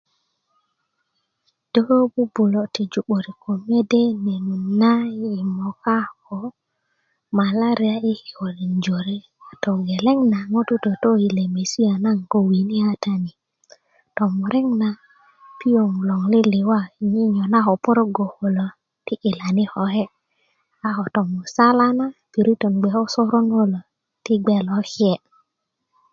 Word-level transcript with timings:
do 1.73 1.83
bubulö 2.13 2.61
tiju 2.73 2.99
'börik 3.05 3.37
ko 3.43 3.51
mede 3.67 4.01
net 4.23 4.43
na 4.79 4.91
i 5.39 5.41
moka 5.59 5.97
ko 6.25 6.37
malaria 7.37 7.95
i 8.11 8.13
kikölin 8.19 8.73
jore 8.85 9.17
togeleŋ 9.63 10.19
na 10.31 10.39
ŋtut 10.51 10.79
toto 10.85 11.09
ko 11.17 11.27
lemesia 11.37 11.93
nagon 12.03 12.29
ko 12.31 12.37
wini 12.49 12.77
kata 12.87 13.13
ni 13.23 13.31
tomurek 14.15 14.67
na 14.81 14.89
piöŋ 15.59 15.91
loŋ 16.07 16.21
liliwa 16.33 16.79
nyoga 17.11 17.59
ko 17.67 17.73
porogo 17.83 18.25
kune 18.35 18.65
ti 19.05 19.13
ilani 19.27 19.65
koke 19.71 20.03
a 20.85 20.87
ko 20.97 21.03
tomusala 21.15 21.85
na 21.99 22.05
piritö 22.31 22.67
bge 22.71 22.89
ko 22.95 23.01
soron 23.13 23.45
kune 23.53 23.79
ti 24.23 24.33
bge 24.41 24.53
a 24.59 24.61
nake 24.69 25.11